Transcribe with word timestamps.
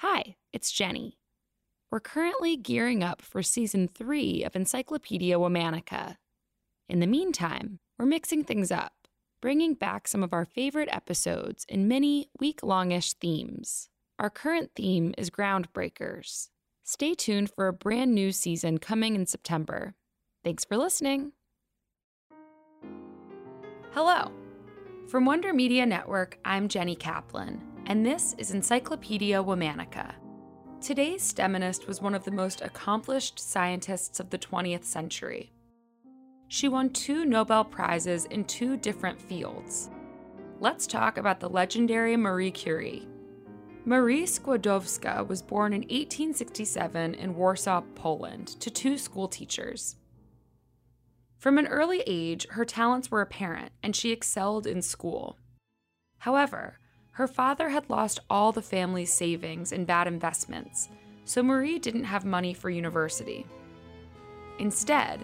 Hi, 0.00 0.36
it's 0.52 0.70
Jenny. 0.72 1.16
We're 1.90 2.00
currently 2.00 2.54
gearing 2.58 3.02
up 3.02 3.22
for 3.22 3.42
season 3.42 3.88
three 3.88 4.44
of 4.44 4.54
Encyclopedia 4.54 5.38
Womannica. 5.38 6.16
In 6.86 7.00
the 7.00 7.06
meantime, 7.06 7.78
we're 7.98 8.04
mixing 8.04 8.44
things 8.44 8.70
up, 8.70 8.92
bringing 9.40 9.72
back 9.72 10.06
some 10.06 10.22
of 10.22 10.34
our 10.34 10.44
favorite 10.44 10.90
episodes 10.92 11.64
in 11.66 11.88
many 11.88 12.28
week 12.38 12.62
longish 12.62 13.14
themes. 13.14 13.88
Our 14.18 14.28
current 14.28 14.72
theme 14.76 15.14
is 15.16 15.30
Groundbreakers. 15.30 16.50
Stay 16.84 17.14
tuned 17.14 17.50
for 17.50 17.66
a 17.66 17.72
brand 17.72 18.14
new 18.14 18.32
season 18.32 18.76
coming 18.76 19.14
in 19.14 19.24
September. 19.24 19.94
Thanks 20.44 20.66
for 20.66 20.76
listening. 20.76 21.32
Hello. 23.92 24.30
From 25.08 25.24
Wonder 25.24 25.54
Media 25.54 25.86
Network, 25.86 26.38
I'm 26.44 26.68
Jenny 26.68 26.96
Kaplan, 26.96 27.62
and 27.86 28.04
this 28.04 28.34
is 28.36 28.50
Encyclopedia 28.50 29.42
Womannica. 29.42 30.12
Today's 30.80 31.22
STEMinist 31.22 31.86
was 31.86 32.02
one 32.02 32.16
of 32.16 32.24
the 32.24 32.32
most 32.32 32.60
accomplished 32.60 33.38
scientists 33.38 34.18
of 34.18 34.30
the 34.30 34.38
20th 34.38 34.84
century. 34.84 35.52
She 36.48 36.68
won 36.68 36.90
two 36.90 37.24
Nobel 37.24 37.64
Prizes 37.64 38.24
in 38.26 38.44
two 38.44 38.76
different 38.76 39.20
fields. 39.20 39.90
Let's 40.58 40.86
talk 40.88 41.16
about 41.16 41.38
the 41.38 41.48
legendary 41.48 42.16
Marie 42.16 42.50
Curie. 42.50 43.06
Marie 43.84 44.24
Skłodowska 44.24 45.26
was 45.28 45.40
born 45.40 45.72
in 45.72 45.82
1867 45.82 47.14
in 47.14 47.36
Warsaw, 47.36 47.82
Poland, 47.94 48.48
to 48.60 48.68
two 48.68 48.98
schoolteachers. 48.98 49.94
From 51.38 51.56
an 51.56 51.68
early 51.68 52.02
age, 52.04 52.48
her 52.50 52.64
talents 52.64 53.12
were 53.12 53.20
apparent 53.20 53.70
and 53.80 53.94
she 53.94 54.10
excelled 54.10 54.66
in 54.66 54.82
school. 54.82 55.38
However, 56.18 56.80
her 57.16 57.26
father 57.26 57.70
had 57.70 57.88
lost 57.88 58.20
all 58.28 58.52
the 58.52 58.60
family's 58.60 59.10
savings 59.10 59.72
in 59.72 59.86
bad 59.86 60.06
investments, 60.06 60.90
so 61.24 61.42
Marie 61.42 61.78
didn't 61.78 62.04
have 62.04 62.26
money 62.26 62.52
for 62.52 62.68
university. 62.68 63.46
Instead, 64.58 65.20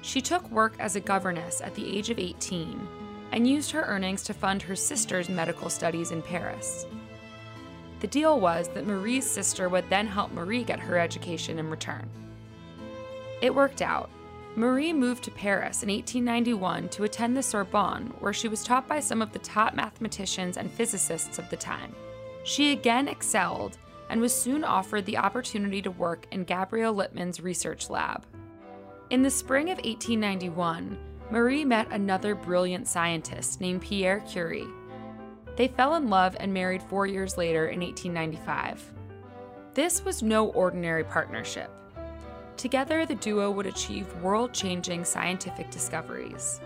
she 0.00 0.22
took 0.22 0.50
work 0.50 0.72
as 0.78 0.96
a 0.96 1.00
governess 1.00 1.60
at 1.60 1.74
the 1.74 1.98
age 1.98 2.08
of 2.08 2.18
18 2.18 2.88
and 3.32 3.46
used 3.46 3.70
her 3.72 3.82
earnings 3.82 4.22
to 4.22 4.32
fund 4.32 4.62
her 4.62 4.74
sister's 4.74 5.28
medical 5.28 5.68
studies 5.68 6.12
in 6.12 6.22
Paris. 6.22 6.86
The 8.00 8.06
deal 8.06 8.40
was 8.40 8.68
that 8.68 8.86
Marie's 8.86 9.30
sister 9.30 9.68
would 9.68 9.90
then 9.90 10.06
help 10.06 10.32
Marie 10.32 10.64
get 10.64 10.80
her 10.80 10.98
education 10.98 11.58
in 11.58 11.68
return. 11.68 12.08
It 13.42 13.54
worked 13.54 13.82
out. 13.82 14.08
Marie 14.56 14.92
moved 14.92 15.24
to 15.24 15.32
Paris 15.32 15.82
in 15.82 15.88
1891 15.88 16.88
to 16.90 17.02
attend 17.02 17.36
the 17.36 17.42
Sorbonne, 17.42 18.12
where 18.20 18.32
she 18.32 18.46
was 18.46 18.62
taught 18.62 18.86
by 18.86 19.00
some 19.00 19.20
of 19.20 19.32
the 19.32 19.38
top 19.40 19.74
mathematicians 19.74 20.56
and 20.56 20.70
physicists 20.70 21.40
of 21.40 21.50
the 21.50 21.56
time. 21.56 21.92
She 22.44 22.70
again 22.70 23.08
excelled 23.08 23.78
and 24.10 24.20
was 24.20 24.32
soon 24.32 24.62
offered 24.62 25.06
the 25.06 25.16
opportunity 25.16 25.82
to 25.82 25.90
work 25.90 26.26
in 26.30 26.44
Gabriel 26.44 26.94
Lippmann's 26.94 27.40
research 27.40 27.90
lab. 27.90 28.24
In 29.10 29.22
the 29.22 29.30
spring 29.30 29.70
of 29.70 29.78
1891, 29.78 30.98
Marie 31.30 31.64
met 31.64 31.90
another 31.90 32.36
brilliant 32.36 32.86
scientist 32.86 33.60
named 33.60 33.82
Pierre 33.82 34.20
Curie. 34.20 34.68
They 35.56 35.68
fell 35.68 35.96
in 35.96 36.08
love 36.08 36.36
and 36.38 36.54
married 36.54 36.82
four 36.82 37.06
years 37.06 37.36
later 37.36 37.68
in 37.68 37.80
1895. 37.80 38.92
This 39.74 40.04
was 40.04 40.22
no 40.22 40.48
ordinary 40.50 41.02
partnership. 41.02 41.70
Together, 42.56 43.04
the 43.04 43.14
duo 43.16 43.50
would 43.50 43.66
achieve 43.66 44.22
world 44.22 44.52
changing 44.52 45.04
scientific 45.04 45.70
discoveries. 45.70 46.60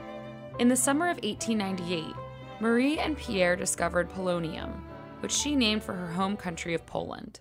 In 0.59 0.69
the 0.69 0.77
summer 0.77 1.09
of 1.09 1.17
1898, 1.23 2.15
Marie 2.61 2.99
and 2.99 3.17
Pierre 3.17 3.57
discovered 3.57 4.11
polonium, 4.11 4.83
which 5.21 5.33
she 5.33 5.55
named 5.55 5.83
for 5.83 5.95
her 5.95 6.13
home 6.13 6.37
country 6.37 6.75
of 6.75 6.87
Poland. 6.87 7.41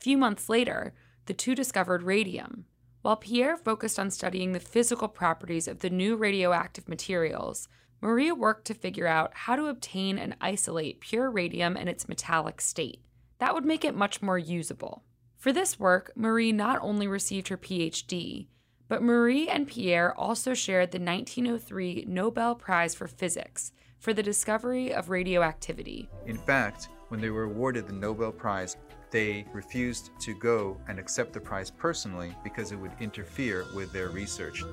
A 0.00 0.04
few 0.04 0.16
months 0.16 0.48
later, 0.48 0.94
the 1.26 1.34
two 1.34 1.54
discovered 1.54 2.02
radium, 2.02 2.66
while 3.02 3.16
Pierre 3.16 3.56
focused 3.56 3.98
on 3.98 4.10
studying 4.10 4.52
the 4.52 4.60
physical 4.60 5.08
properties 5.08 5.68
of 5.68 5.78
the 5.78 5.90
new 5.90 6.16
radioactive 6.16 6.88
materials, 6.88 7.68
Marie 8.00 8.32
worked 8.32 8.66
to 8.66 8.74
figure 8.74 9.06
out 9.06 9.32
how 9.34 9.56
to 9.56 9.66
obtain 9.66 10.18
and 10.18 10.36
isolate 10.40 11.00
pure 11.00 11.30
radium 11.30 11.76
in 11.76 11.88
its 11.88 12.08
metallic 12.08 12.60
state. 12.60 13.00
That 13.38 13.54
would 13.54 13.64
make 13.64 13.84
it 13.84 13.94
much 13.94 14.20
more 14.20 14.38
usable. 14.38 15.04
For 15.38 15.52
this 15.52 15.78
work, 15.78 16.10
Marie 16.16 16.50
not 16.50 16.80
only 16.82 17.06
received 17.06 17.46
her 17.48 17.56
PhD, 17.56 18.48
but 18.88 19.02
Marie 19.02 19.48
and 19.48 19.68
Pierre 19.68 20.12
also 20.18 20.52
shared 20.52 20.90
the 20.90 20.98
1903 20.98 22.06
Nobel 22.08 22.56
Prize 22.56 22.94
for 22.94 23.06
Physics 23.06 23.72
for 24.00 24.12
the 24.12 24.22
discovery 24.22 24.92
of 24.92 25.10
radioactivity. 25.10 26.08
In 26.26 26.36
fact, 26.36 26.88
when 27.08 27.20
they 27.20 27.30
were 27.30 27.44
awarded 27.44 27.86
the 27.86 27.92
Nobel 27.92 28.32
Prize, 28.32 28.76
they 29.12 29.46
refused 29.52 30.10
to 30.20 30.34
go 30.34 30.76
and 30.88 30.98
accept 30.98 31.32
the 31.32 31.40
prize 31.40 31.70
personally 31.70 32.34
because 32.42 32.72
it 32.72 32.76
would 32.76 32.92
interfere 32.98 33.64
with 33.76 33.92
their 33.92 34.08
research. 34.08 34.64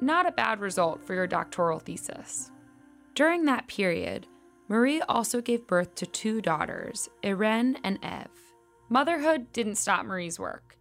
Not 0.00 0.26
a 0.28 0.32
bad 0.32 0.60
result 0.60 1.02
for 1.02 1.14
your 1.14 1.26
doctoral 1.26 1.78
thesis. 1.78 2.50
During 3.14 3.46
that 3.46 3.68
period, 3.68 4.26
Marie 4.68 5.00
also 5.02 5.40
gave 5.40 5.66
birth 5.66 5.94
to 5.96 6.06
two 6.06 6.42
daughters, 6.42 7.08
Irene 7.24 7.78
and 7.82 7.98
Eve. 8.04 8.47
Motherhood 8.88 9.52
didn't 9.52 9.74
stop 9.74 10.06
Marie's 10.06 10.38
work. 10.38 10.76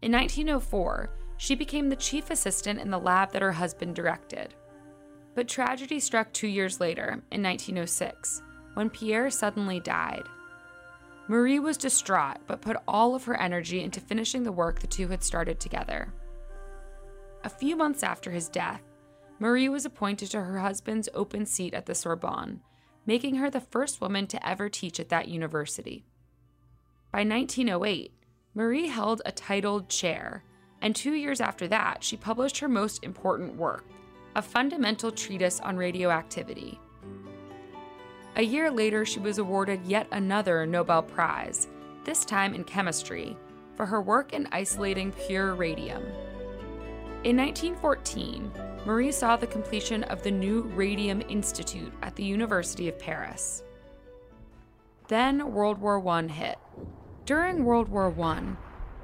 In 0.00 0.10
1904, 0.12 1.10
she 1.36 1.54
became 1.54 1.88
the 1.88 1.96
chief 1.96 2.30
assistant 2.30 2.80
in 2.80 2.90
the 2.90 2.98
lab 2.98 3.32
that 3.32 3.42
her 3.42 3.52
husband 3.52 3.94
directed. 3.94 4.54
But 5.34 5.48
tragedy 5.48 6.00
struck 6.00 6.32
two 6.32 6.48
years 6.48 6.80
later, 6.80 7.22
in 7.30 7.42
1906, 7.42 8.42
when 8.74 8.90
Pierre 8.90 9.30
suddenly 9.30 9.80
died. 9.80 10.24
Marie 11.28 11.60
was 11.60 11.76
distraught, 11.76 12.38
but 12.46 12.60
put 12.60 12.76
all 12.88 13.14
of 13.14 13.24
her 13.24 13.40
energy 13.40 13.82
into 13.82 14.00
finishing 14.00 14.42
the 14.42 14.52
work 14.52 14.80
the 14.80 14.86
two 14.86 15.08
had 15.08 15.22
started 15.22 15.60
together. 15.60 16.12
A 17.44 17.48
few 17.48 17.76
months 17.76 18.02
after 18.02 18.30
his 18.30 18.48
death, 18.48 18.82
Marie 19.38 19.68
was 19.68 19.84
appointed 19.84 20.30
to 20.30 20.42
her 20.42 20.58
husband's 20.58 21.08
open 21.14 21.46
seat 21.46 21.74
at 21.74 21.86
the 21.86 21.94
Sorbonne, 21.94 22.60
making 23.06 23.36
her 23.36 23.50
the 23.50 23.60
first 23.60 24.00
woman 24.00 24.26
to 24.26 24.48
ever 24.48 24.68
teach 24.68 25.00
at 25.00 25.08
that 25.08 25.28
university. 25.28 26.04
By 27.12 27.24
1908, 27.24 28.12
Marie 28.54 28.88
held 28.88 29.22
a 29.24 29.32
titled 29.32 29.88
chair, 29.88 30.42
and 30.80 30.96
two 30.96 31.14
years 31.14 31.40
after 31.40 31.68
that, 31.68 32.02
she 32.02 32.16
published 32.16 32.58
her 32.58 32.68
most 32.68 33.04
important 33.04 33.56
work, 33.56 33.84
a 34.34 34.42
fundamental 34.42 35.12
treatise 35.12 35.60
on 35.60 35.76
radioactivity, 35.76 36.80
a 38.34 38.42
year 38.42 38.70
later, 38.70 39.04
she 39.04 39.20
was 39.20 39.36
awarded 39.36 39.84
yet 39.84 40.06
another 40.10 40.64
Nobel 40.64 41.02
Prize, 41.02 41.68
this 42.04 42.24
time 42.24 42.54
in 42.54 42.64
chemistry, 42.64 43.36
for 43.76 43.84
her 43.84 44.00
work 44.00 44.32
in 44.32 44.48
isolating 44.52 45.12
pure 45.12 45.54
radium. 45.54 46.02
In 47.24 47.36
1914, 47.36 48.50
Marie 48.86 49.12
saw 49.12 49.36
the 49.36 49.46
completion 49.46 50.02
of 50.04 50.22
the 50.22 50.30
new 50.30 50.62
Radium 50.74 51.22
Institute 51.28 51.92
at 52.02 52.16
the 52.16 52.24
University 52.24 52.88
of 52.88 52.98
Paris. 52.98 53.62
Then 55.08 55.52
World 55.52 55.78
War 55.78 56.04
I 56.08 56.26
hit. 56.26 56.56
During 57.24 57.64
World 57.64 57.88
War 57.88 58.12
I, 58.20 58.56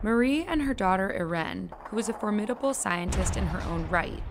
Marie 0.02 0.42
and 0.42 0.62
her 0.62 0.74
daughter 0.74 1.14
Irene, 1.16 1.70
who 1.88 1.96
was 1.96 2.08
a 2.08 2.12
formidable 2.12 2.74
scientist 2.74 3.36
in 3.36 3.46
her 3.46 3.62
own 3.70 3.88
right, 3.88 4.22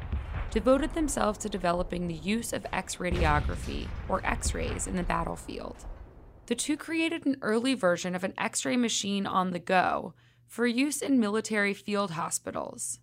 devoted 0.51 0.93
themselves 0.93 1.37
to 1.39 1.49
developing 1.49 2.07
the 2.07 2.13
use 2.13 2.51
of 2.51 2.65
X 2.73 2.97
radiography, 2.97 3.87
or 4.09 4.25
X 4.25 4.53
rays, 4.53 4.87
in 4.87 4.97
the 4.97 5.03
battlefield. 5.03 5.85
The 6.47 6.55
two 6.55 6.75
created 6.75 7.25
an 7.25 7.37
early 7.41 7.75
version 7.75 8.13
of 8.13 8.25
an 8.25 8.33
X 8.37 8.65
ray 8.65 8.75
machine 8.75 9.25
on 9.25 9.51
the 9.51 9.59
go 9.59 10.13
for 10.47 10.67
use 10.67 11.01
in 11.01 11.17
military 11.17 11.73
field 11.73 12.11
hospitals. 12.11 12.99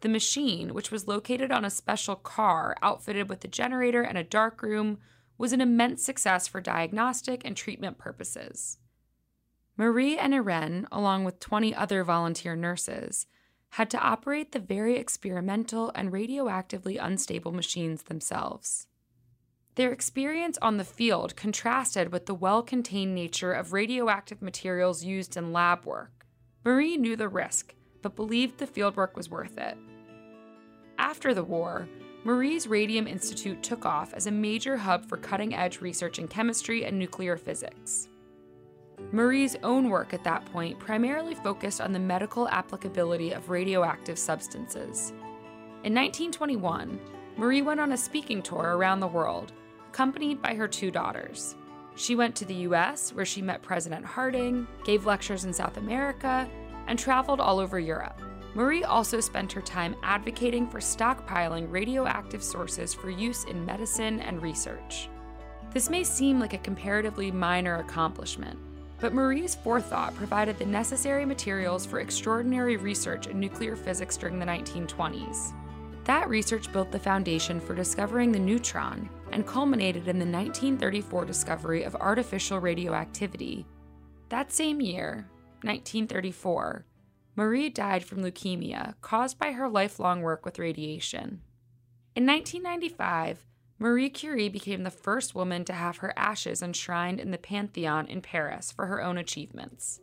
The 0.00 0.10
machine, 0.10 0.74
which 0.74 0.90
was 0.90 1.08
located 1.08 1.50
on 1.50 1.64
a 1.64 1.70
special 1.70 2.16
car 2.16 2.76
outfitted 2.82 3.30
with 3.30 3.42
a 3.42 3.48
generator 3.48 4.02
and 4.02 4.18
a 4.18 4.24
darkroom, 4.24 4.98
was 5.38 5.54
an 5.54 5.62
immense 5.62 6.04
success 6.04 6.46
for 6.46 6.60
diagnostic 6.60 7.40
and 7.44 7.56
treatment 7.56 7.96
purposes. 7.96 8.78
Marie 9.80 10.18
and 10.18 10.34
Irene, 10.34 10.88
along 10.90 11.22
with 11.22 11.38
20 11.38 11.72
other 11.72 12.02
volunteer 12.02 12.56
nurses, 12.56 13.26
had 13.70 13.88
to 13.90 14.00
operate 14.00 14.50
the 14.50 14.58
very 14.58 14.96
experimental 14.96 15.92
and 15.94 16.12
radioactively 16.12 16.98
unstable 17.00 17.52
machines 17.52 18.02
themselves. 18.02 18.88
Their 19.76 19.92
experience 19.92 20.58
on 20.60 20.78
the 20.78 20.84
field 20.84 21.36
contrasted 21.36 22.10
with 22.10 22.26
the 22.26 22.34
well 22.34 22.60
contained 22.60 23.14
nature 23.14 23.52
of 23.52 23.72
radioactive 23.72 24.42
materials 24.42 25.04
used 25.04 25.36
in 25.36 25.52
lab 25.52 25.84
work. 25.84 26.26
Marie 26.64 26.96
knew 26.96 27.14
the 27.14 27.28
risk, 27.28 27.76
but 28.02 28.16
believed 28.16 28.58
the 28.58 28.66
fieldwork 28.66 29.14
was 29.14 29.30
worth 29.30 29.56
it. 29.58 29.78
After 30.98 31.32
the 31.32 31.44
war, 31.44 31.88
Marie's 32.24 32.66
Radium 32.66 33.06
Institute 33.06 33.62
took 33.62 33.86
off 33.86 34.12
as 34.12 34.26
a 34.26 34.32
major 34.32 34.76
hub 34.76 35.06
for 35.06 35.18
cutting 35.18 35.54
edge 35.54 35.80
research 35.80 36.18
in 36.18 36.26
chemistry 36.26 36.84
and 36.84 36.98
nuclear 36.98 37.36
physics. 37.36 38.08
Marie's 39.10 39.56
own 39.62 39.88
work 39.88 40.12
at 40.12 40.24
that 40.24 40.44
point 40.52 40.78
primarily 40.78 41.34
focused 41.34 41.80
on 41.80 41.92
the 41.92 41.98
medical 41.98 42.48
applicability 42.48 43.32
of 43.32 43.48
radioactive 43.48 44.18
substances. 44.18 45.12
In 45.84 45.94
1921, 45.94 47.00
Marie 47.38 47.62
went 47.62 47.80
on 47.80 47.92
a 47.92 47.96
speaking 47.96 48.42
tour 48.42 48.76
around 48.76 49.00
the 49.00 49.06
world, 49.06 49.52
accompanied 49.88 50.42
by 50.42 50.54
her 50.54 50.68
two 50.68 50.90
daughters. 50.90 51.56
She 51.94 52.16
went 52.16 52.36
to 52.36 52.44
the 52.44 52.66
US, 52.66 53.12
where 53.14 53.24
she 53.24 53.40
met 53.40 53.62
President 53.62 54.04
Harding, 54.04 54.66
gave 54.84 55.06
lectures 55.06 55.44
in 55.44 55.52
South 55.52 55.78
America, 55.78 56.48
and 56.86 56.98
traveled 56.98 57.40
all 57.40 57.58
over 57.58 57.78
Europe. 57.78 58.20
Marie 58.54 58.84
also 58.84 59.20
spent 59.20 59.52
her 59.52 59.60
time 59.62 59.96
advocating 60.02 60.68
for 60.68 60.80
stockpiling 60.80 61.70
radioactive 61.70 62.42
sources 62.42 62.92
for 62.92 63.08
use 63.08 63.44
in 63.44 63.64
medicine 63.64 64.20
and 64.20 64.42
research. 64.42 65.08
This 65.72 65.88
may 65.88 66.02
seem 66.02 66.40
like 66.40 66.54
a 66.54 66.58
comparatively 66.58 67.30
minor 67.30 67.76
accomplishment, 67.76 68.58
but 69.00 69.14
Marie's 69.14 69.54
forethought 69.54 70.14
provided 70.14 70.58
the 70.58 70.66
necessary 70.66 71.24
materials 71.24 71.86
for 71.86 72.00
extraordinary 72.00 72.76
research 72.76 73.26
in 73.26 73.38
nuclear 73.38 73.76
physics 73.76 74.16
during 74.16 74.38
the 74.38 74.46
1920s. 74.46 75.52
That 76.04 76.28
research 76.28 76.72
built 76.72 76.90
the 76.90 76.98
foundation 76.98 77.60
for 77.60 77.74
discovering 77.74 78.32
the 78.32 78.38
neutron 78.38 79.08
and 79.32 79.46
culminated 79.46 80.08
in 80.08 80.18
the 80.18 80.24
1934 80.24 81.24
discovery 81.26 81.82
of 81.84 81.94
artificial 81.96 82.58
radioactivity. 82.58 83.66
That 84.30 84.50
same 84.50 84.80
year, 84.80 85.28
1934, 85.62 86.86
Marie 87.36 87.68
died 87.68 88.04
from 88.04 88.22
leukemia 88.22 88.94
caused 89.00 89.38
by 89.38 89.52
her 89.52 89.68
lifelong 89.68 90.22
work 90.22 90.44
with 90.44 90.58
radiation. 90.58 91.42
In 92.16 92.26
1995, 92.26 93.46
Marie 93.80 94.10
Curie 94.10 94.48
became 94.48 94.82
the 94.82 94.90
first 94.90 95.36
woman 95.36 95.64
to 95.64 95.72
have 95.72 95.98
her 95.98 96.12
ashes 96.16 96.62
enshrined 96.62 97.20
in 97.20 97.30
the 97.30 97.38
Pantheon 97.38 98.06
in 98.06 98.20
Paris 98.20 98.72
for 98.72 98.86
her 98.86 99.00
own 99.00 99.18
achievements. 99.18 100.00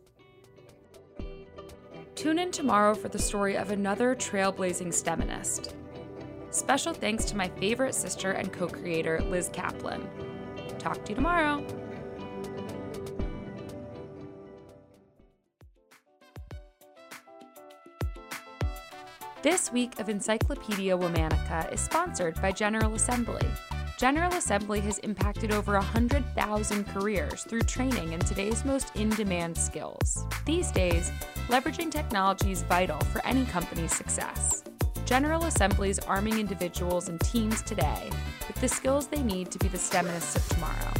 Tune 2.14 2.38
in 2.38 2.50
tomorrow 2.50 2.94
for 2.94 3.08
the 3.08 3.18
story 3.18 3.56
of 3.56 3.70
another 3.70 4.14
trailblazing 4.14 4.88
STEMinist. 4.88 5.74
Special 6.48 6.94
thanks 6.94 7.26
to 7.26 7.36
my 7.36 7.48
favorite 7.48 7.94
sister 7.94 8.32
and 8.32 8.50
co 8.50 8.66
creator, 8.66 9.20
Liz 9.28 9.50
Kaplan. 9.52 10.08
Talk 10.78 11.04
to 11.04 11.10
you 11.10 11.16
tomorrow. 11.16 11.62
This 19.46 19.70
week 19.70 20.00
of 20.00 20.08
Encyclopedia 20.08 20.98
Womannica 20.98 21.72
is 21.72 21.78
sponsored 21.78 22.34
by 22.42 22.50
General 22.50 22.92
Assembly. 22.96 23.46
General 23.96 24.32
Assembly 24.32 24.80
has 24.80 24.98
impacted 24.98 25.52
over 25.52 25.74
100,000 25.74 26.84
careers 26.88 27.44
through 27.44 27.60
training 27.60 28.12
in 28.12 28.18
today's 28.18 28.64
most 28.64 28.90
in 28.96 29.08
demand 29.10 29.56
skills. 29.56 30.24
These 30.44 30.72
days, 30.72 31.12
leveraging 31.46 31.92
technology 31.92 32.50
is 32.50 32.64
vital 32.64 32.98
for 33.12 33.24
any 33.24 33.44
company's 33.44 33.94
success. 33.94 34.64
General 35.04 35.44
Assembly 35.44 35.90
is 35.90 36.00
arming 36.00 36.40
individuals 36.40 37.08
and 37.08 37.20
teams 37.20 37.62
today 37.62 38.10
with 38.48 38.60
the 38.60 38.66
skills 38.66 39.06
they 39.06 39.22
need 39.22 39.52
to 39.52 39.60
be 39.60 39.68
the 39.68 39.78
STEMinists 39.78 40.34
of 40.34 40.48
tomorrow. 40.48 40.92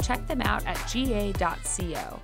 Check 0.00 0.24
them 0.28 0.42
out 0.42 0.64
at 0.64 0.76
ga.co. 0.92 2.20